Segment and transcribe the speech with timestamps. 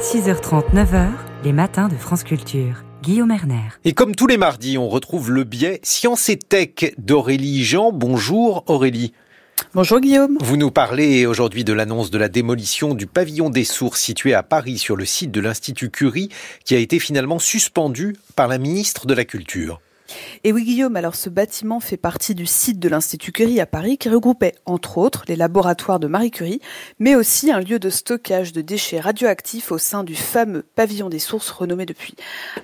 [0.00, 1.10] 6h30, 9h,
[1.44, 2.84] les matins de France Culture.
[3.02, 3.68] Guillaume Erner.
[3.84, 7.92] Et comme tous les mardis, on retrouve le biais Science et Tech d'Aurélie Jean.
[7.92, 9.12] Bonjour Aurélie.
[9.74, 10.38] Bonjour Guillaume.
[10.40, 14.42] Vous nous parlez aujourd'hui de l'annonce de la démolition du pavillon des sources situé à
[14.42, 16.30] Paris sur le site de l'Institut Curie
[16.64, 19.82] qui a été finalement suspendu par la ministre de la Culture.
[20.44, 23.98] Et oui Guillaume, alors ce bâtiment fait partie du site de l'Institut Curie à Paris
[23.98, 26.60] qui regroupait entre autres les laboratoires de Marie Curie,
[26.98, 31.18] mais aussi un lieu de stockage de déchets radioactifs au sein du fameux pavillon des
[31.18, 32.14] sources renommé depuis.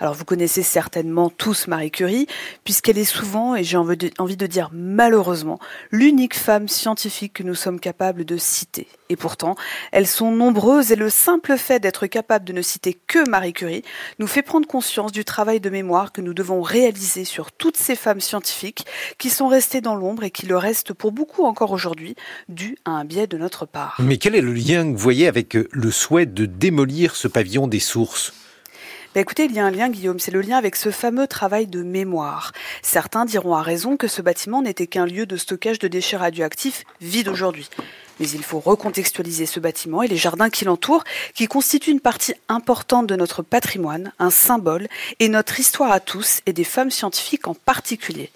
[0.00, 2.26] Alors vous connaissez certainement tous Marie Curie,
[2.64, 5.58] puisqu'elle est souvent, et j'ai envie de dire malheureusement,
[5.90, 8.88] l'unique femme scientifique que nous sommes capables de citer.
[9.08, 9.54] Et pourtant,
[9.92, 13.84] elles sont nombreuses et le simple fait d'être capable de ne citer que Marie Curie
[14.18, 18.20] nous fait prendre conscience du travail de mémoire que nous devons réaliser toutes ces femmes
[18.20, 18.86] scientifiques
[19.18, 22.16] qui sont restées dans l'ombre et qui le restent pour beaucoup encore aujourd'hui,
[22.48, 23.96] dû à un biais de notre part.
[23.98, 27.66] Mais quel est le lien que vous voyez avec le souhait de démolir ce pavillon
[27.68, 28.32] des sources?
[29.16, 31.66] Bah, écoutez, il y a un lien, Guillaume, c'est le lien avec ce fameux travail
[31.66, 32.52] de mémoire.
[32.82, 36.84] Certains diront à raison que ce bâtiment n'était qu'un lieu de stockage de déchets radioactifs
[37.00, 37.70] vide aujourd'hui.
[38.20, 42.34] Mais il faut recontextualiser ce bâtiment et les jardins qui l'entourent, qui constituent une partie
[42.48, 44.88] importante de notre patrimoine, un symbole,
[45.20, 48.30] et notre histoire à tous, et des femmes scientifiques en particulier.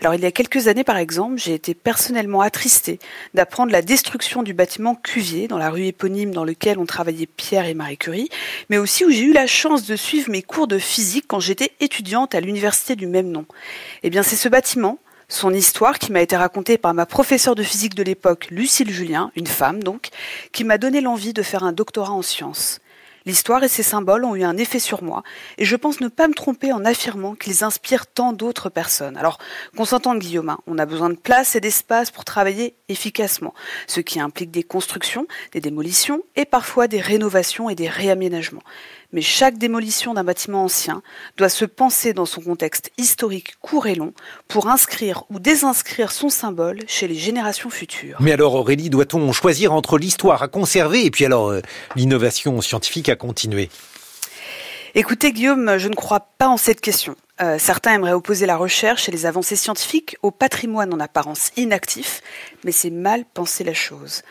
[0.00, 2.98] Alors il y a quelques années par exemple, j'ai été personnellement attristée
[3.34, 7.66] d'apprendre la destruction du bâtiment Cuvier dans la rue éponyme dans lequel ont travaillé Pierre
[7.66, 8.28] et Marie Curie,
[8.68, 11.72] mais aussi où j'ai eu la chance de suivre mes cours de physique quand j'étais
[11.80, 13.46] étudiante à l'université du même nom.
[14.02, 17.62] Eh bien c'est ce bâtiment son histoire qui m'a été racontée par ma professeure de
[17.62, 20.10] physique de l'époque, Lucille Julien, une femme donc,
[20.52, 22.80] qui m'a donné l'envie de faire un doctorat en sciences.
[23.26, 25.24] L'histoire et ses symboles ont eu un effet sur moi,
[25.58, 29.16] et je pense ne pas me tromper en affirmant qu'ils inspirent tant d'autres personnes.
[29.16, 29.38] Alors,
[29.76, 33.52] qu'on s'entende Guillaume, hein, on a besoin de place et d'espace pour travailler efficacement,
[33.88, 38.62] ce qui implique des constructions, des démolitions et parfois des rénovations et des réaménagements
[39.12, 41.02] mais chaque démolition d'un bâtiment ancien
[41.36, 44.12] doit se penser dans son contexte historique court et long
[44.48, 48.18] pour inscrire ou désinscrire son symbole chez les générations futures.
[48.20, 51.60] Mais alors Aurélie, doit-on choisir entre l'histoire à conserver et puis alors euh,
[51.94, 53.70] l'innovation scientifique à continuer
[54.94, 57.16] Écoutez Guillaume, je ne crois pas en cette question.
[57.42, 62.22] Euh, certains aimeraient opposer la recherche et les avancées scientifiques au patrimoine en apparence inactif,
[62.64, 64.22] mais c'est mal penser la chose.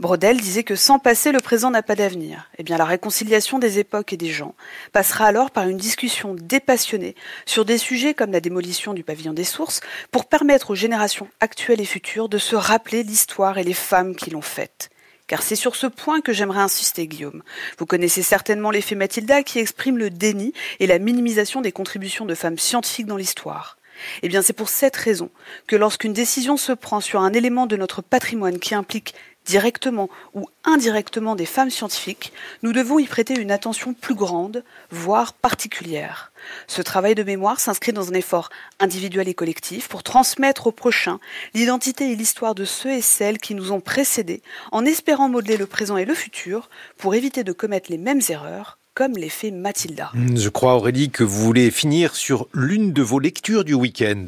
[0.00, 2.50] Brodel disait que sans passer, le présent n'a pas d'avenir.
[2.58, 4.54] Eh bien, la réconciliation des époques et des gens
[4.92, 7.14] passera alors par une discussion dépassionnée
[7.46, 11.80] sur des sujets comme la démolition du pavillon des sources pour permettre aux générations actuelles
[11.80, 14.90] et futures de se rappeler l'histoire et les femmes qui l'ont faite.
[15.26, 17.42] Car c'est sur ce point que j'aimerais insister, Guillaume.
[17.78, 22.34] Vous connaissez certainement l'effet Mathilda qui exprime le déni et la minimisation des contributions de
[22.34, 23.78] femmes scientifiques dans l'histoire.
[24.22, 25.30] Eh bien, c'est pour cette raison
[25.66, 29.14] que lorsqu'une décision se prend sur un élément de notre patrimoine qui implique
[29.44, 32.32] directement ou indirectement des femmes scientifiques,
[32.62, 36.32] nous devons y prêter une attention plus grande, voire particulière.
[36.66, 38.50] Ce travail de mémoire s'inscrit dans un effort
[38.80, 41.20] individuel et collectif pour transmettre aux prochains
[41.54, 45.66] l'identité et l'histoire de ceux et celles qui nous ont précédés, en espérant modeler le
[45.66, 46.68] présent et le futur
[46.98, 50.10] pour éviter de commettre les mêmes erreurs comme l'effet Mathilda.
[50.14, 54.26] Hmm, je crois, Aurélie, que vous voulez finir sur l'une de vos lectures du week-end.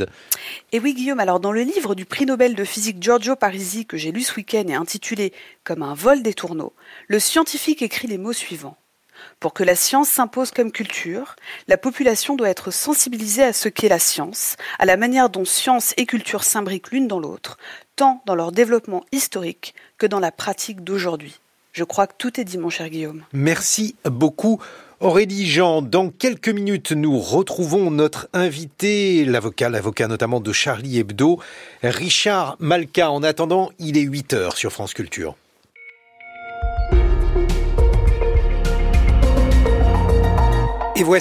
[0.72, 3.96] Et oui, Guillaume, alors dans le livre du prix Nobel de physique Giorgio Parisi que
[3.96, 5.32] j'ai lu ce week-end et intitulé
[5.62, 6.72] Comme un vol des tourneaux,
[7.06, 8.76] le scientifique écrit les mots suivants.
[9.40, 11.36] Pour que la science s'impose comme culture,
[11.68, 15.94] la population doit être sensibilisée à ce qu'est la science, à la manière dont science
[15.96, 17.56] et culture s'imbriquent l'une dans l'autre,
[17.94, 21.40] tant dans leur développement historique que dans la pratique d'aujourd'hui.
[21.76, 23.22] Je crois que tout est dit, mon cher Guillaume.
[23.34, 24.62] Merci beaucoup.
[25.00, 31.38] Aurélie Jean, dans quelques minutes, nous retrouvons notre invité, l'avocat, l'avocat notamment de Charlie Hebdo,
[31.82, 33.10] Richard Malka.
[33.10, 35.36] En attendant, il est 8 heures sur France Culture.